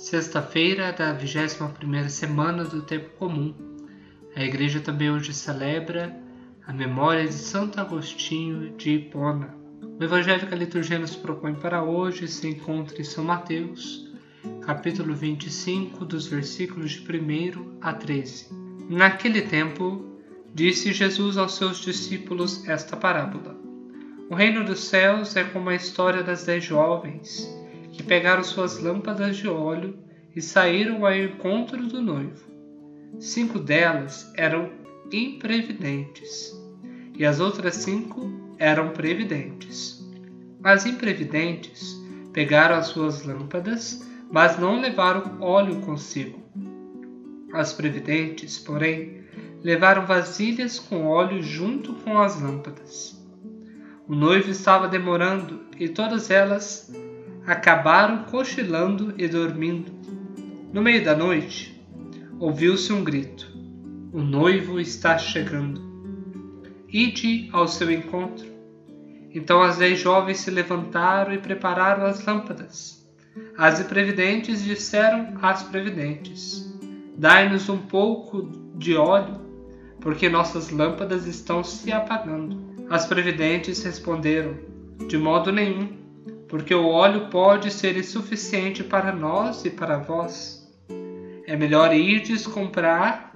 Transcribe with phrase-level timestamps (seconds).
[0.00, 3.54] sexta-feira da 21ª semana do tempo comum.
[4.34, 6.18] A igreja também hoje celebra
[6.66, 9.54] a memória de Santo Agostinho de Hipona.
[10.00, 14.10] O evangelho que a liturgia nos propõe para hoje se encontra em São Mateus,
[14.62, 18.48] capítulo 25, dos versículos de 1 a 13.
[18.88, 20.18] Naquele tempo,
[20.54, 23.54] disse Jesus aos seus discípulos esta parábola:
[24.30, 27.59] O reino dos céus é como a história das dez jovens
[28.02, 29.98] pegaram suas lâmpadas de óleo
[30.34, 32.44] e saíram ao encontro do noivo.
[33.18, 34.70] Cinco delas eram
[35.12, 36.54] imprevidentes
[37.16, 40.00] e as outras cinco eram previdentes.
[40.62, 42.00] As imprevidentes
[42.32, 46.38] pegaram as suas lâmpadas, mas não levaram óleo consigo.
[47.52, 49.24] As previdentes, porém,
[49.62, 53.20] levaram vasilhas com óleo junto com as lâmpadas.
[54.06, 56.92] O noivo estava demorando e todas elas
[57.50, 59.90] acabaram cochilando e dormindo.
[60.72, 61.84] No meio da noite,
[62.38, 63.52] ouviu-se um grito:
[64.12, 65.82] O noivo está chegando.
[66.88, 68.46] Ide ao seu encontro.
[69.34, 73.04] Então as dez jovens se levantaram e prepararam as lâmpadas.
[73.58, 76.72] As imprevidentes disseram às previdentes:
[77.16, 79.40] Dai-nos um pouco de óleo,
[80.00, 82.86] porque nossas lâmpadas estão se apagando.
[82.88, 84.56] As previdentes responderam:
[85.08, 85.99] De modo nenhum
[86.50, 90.68] porque o óleo pode ser insuficiente para nós e para vós.
[91.46, 93.32] É melhor irdes comprar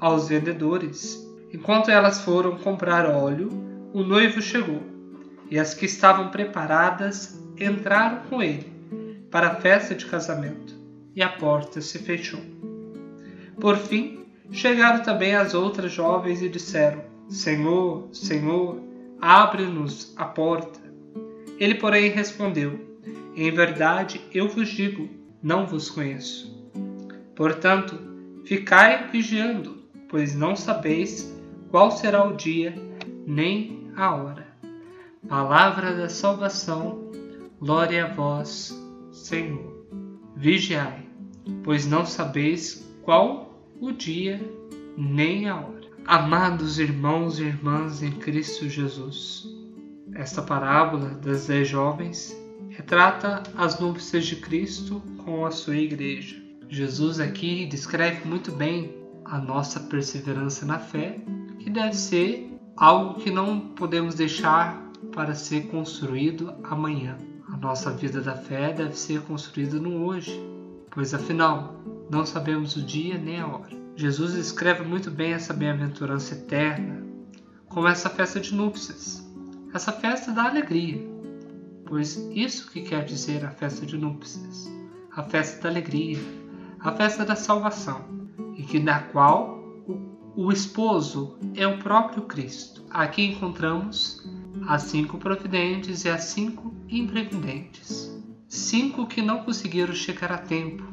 [0.00, 1.22] aos vendedores.
[1.52, 3.50] Enquanto elas foram comprar óleo,
[3.92, 4.82] o noivo chegou,
[5.50, 8.72] e as que estavam preparadas entraram com ele
[9.30, 10.74] para a festa de casamento,
[11.14, 12.40] e a porta se fechou.
[13.60, 18.80] Por fim, chegaram também as outras jovens e disseram: Senhor, Senhor,
[19.20, 20.85] abre-nos a porta.
[21.58, 22.98] Ele, porém, respondeu:
[23.34, 25.08] Em verdade eu vos digo,
[25.42, 26.54] não vos conheço.
[27.34, 27.98] Portanto,
[28.44, 31.34] ficai vigiando, pois não sabeis
[31.70, 32.74] qual será o dia
[33.26, 34.46] nem a hora.
[35.28, 37.10] Palavra da salvação,
[37.60, 38.74] glória a vós,
[39.10, 39.86] Senhor.
[40.36, 41.06] Vigiai,
[41.64, 44.40] pois não sabeis qual o dia
[44.96, 45.86] nem a hora.
[46.04, 49.55] Amados irmãos e irmãs em Cristo Jesus,
[50.14, 52.36] esta parábola das dez jovens
[52.70, 56.36] retrata as núpcias de Cristo com a sua igreja.
[56.68, 61.18] Jesus aqui descreve muito bem a nossa perseverança na fé,
[61.58, 64.80] que deve ser algo que não podemos deixar
[65.12, 67.16] para ser construído amanhã.
[67.48, 70.38] A nossa vida da fé deve ser construída no hoje,
[70.90, 73.76] pois afinal não sabemos o dia nem a hora.
[73.96, 77.02] Jesus escreve muito bem essa bem-aventurança eterna,
[77.68, 79.25] como essa festa de núpcias
[79.76, 80.98] essa festa da alegria,
[81.84, 84.72] pois isso que quer dizer a festa de núpcias,
[85.12, 86.18] a festa da alegria,
[86.80, 88.02] a festa da salvação,
[88.56, 89.62] e que na qual
[90.34, 92.84] o, esposo é o próprio Cristo.
[92.90, 94.26] Aqui encontramos
[94.66, 98.10] as cinco providentes e as cinco imprevidentes.
[98.48, 100.84] Cinco que não conseguiram chegar a tempo,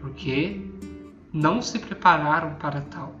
[0.00, 0.70] porque
[1.32, 3.14] não se prepararam para tal.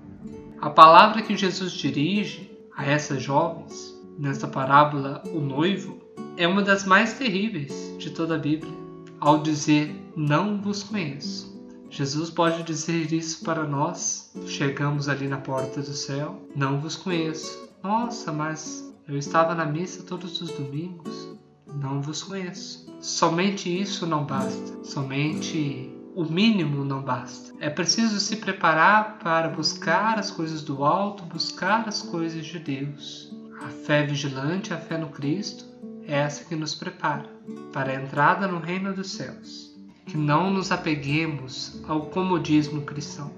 [0.58, 6.00] A palavra que Jesus dirige a essas jovens nesta parábola, o noivo,
[6.36, 8.72] é uma das mais terríveis de toda a Bíblia,
[9.20, 11.52] ao dizer: Não vos conheço.
[11.90, 14.32] Jesus pode dizer isso para nós.
[14.46, 17.68] Chegamos ali na porta do céu, não vos conheço.
[17.82, 21.36] Nossa, mas eu estava na missa todos os domingos,
[21.74, 22.86] não vos conheço.
[23.00, 27.52] Somente isso não basta, somente o mínimo não basta.
[27.58, 33.34] É preciso se preparar para buscar as coisas do alto, buscar as coisas de Deus.
[33.64, 35.64] A fé vigilante, a fé no Cristo,
[36.04, 37.30] é essa que nos prepara
[37.72, 39.72] para a entrada no reino dos céus.
[40.04, 43.32] Que não nos apeguemos ao comodismo cristão.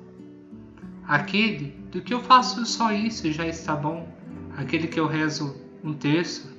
[1.06, 4.08] Aquele do que eu faço só isso já está bom,
[4.56, 6.50] aquele que eu rezo um terço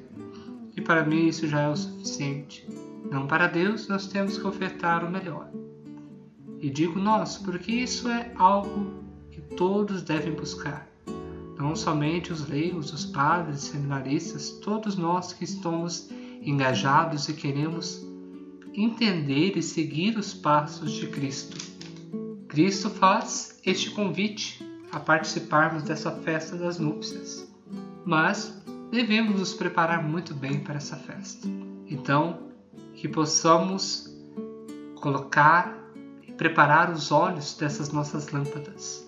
[0.77, 2.67] e para mim isso já é o suficiente.
[3.09, 5.49] Não para Deus, nós temos que ofertar o melhor.
[6.59, 10.87] E digo nós, porque isso é algo que todos devem buscar
[11.57, 16.09] não somente os leigos, os padres, seminaristas, todos nós que estamos
[16.41, 18.05] engajados e queremos
[18.73, 21.57] entender e seguir os passos de Cristo.
[22.47, 27.49] Cristo faz este convite a participarmos dessa festa das núpcias,
[28.05, 28.61] mas
[28.91, 31.47] devemos nos preparar muito bem para essa festa.
[31.87, 32.51] Então,
[32.95, 34.13] que possamos
[34.95, 35.77] colocar
[36.27, 39.05] e preparar os olhos dessas nossas lâmpadas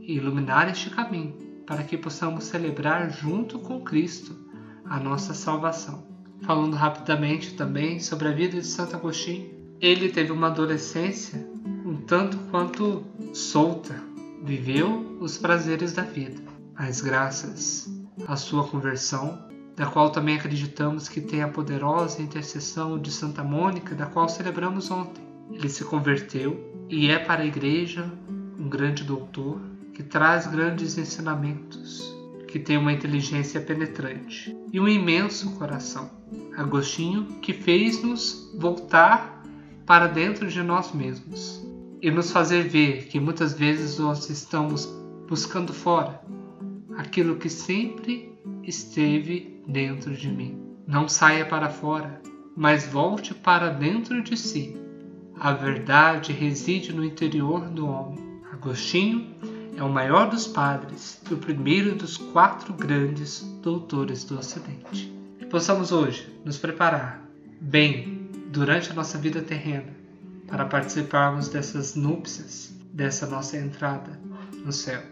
[0.00, 4.36] e iluminar este caminho para que possamos celebrar junto com Cristo
[4.84, 6.06] a nossa salvação.
[6.42, 11.46] Falando rapidamente também sobre a vida de Santo Agostinho, ele teve uma adolescência
[11.86, 13.94] um tanto quanto solta,
[14.42, 16.42] viveu os prazeres da vida,
[16.76, 17.88] mas graças
[18.26, 19.46] à sua conversão,
[19.76, 24.90] da qual também acreditamos que tem a poderosa intercessão de Santa Mônica, da qual celebramos
[24.90, 25.22] ontem.
[25.52, 28.10] Ele se converteu e é para a igreja
[28.58, 29.60] um grande doutor
[29.96, 32.14] que traz grandes ensinamentos,
[32.46, 36.10] que tem uma inteligência penetrante e um imenso coração.
[36.54, 39.42] Agostinho que fez-nos voltar
[39.86, 41.66] para dentro de nós mesmos
[42.02, 44.84] e nos fazer ver que muitas vezes nós estamos
[45.26, 46.20] buscando fora
[46.98, 50.60] aquilo que sempre esteve dentro de mim.
[50.86, 52.20] Não saia para fora,
[52.54, 54.76] mas volte para dentro de si.
[55.40, 58.18] A verdade reside no interior do homem.
[58.52, 65.12] Agostinho é o maior dos padres e o primeiro dos quatro grandes doutores do Ocidente.
[65.38, 67.22] Que possamos hoje nos preparar
[67.60, 69.94] bem durante a nossa vida terrena
[70.46, 74.18] para participarmos dessas núpcias, dessa nossa entrada
[74.64, 75.02] no céu.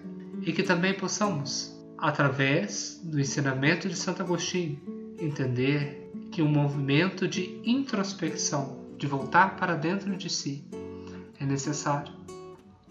[0.43, 4.81] E que também possamos, através do ensinamento de Santo Agostinho,
[5.19, 10.65] entender que um movimento de introspecção, de voltar para dentro de si,
[11.39, 12.24] é necessário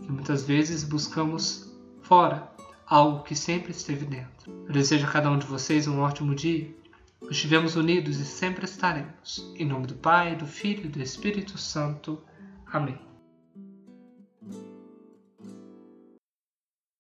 [0.01, 2.51] que muitas vezes buscamos fora
[2.85, 4.51] algo que sempre esteve dentro.
[4.67, 6.73] Eu desejo a cada um de vocês um ótimo dia.
[7.29, 9.53] Estivemos unidos e sempre estaremos.
[9.55, 12.21] Em nome do Pai, do Filho e do Espírito Santo.
[12.67, 13.12] Amém.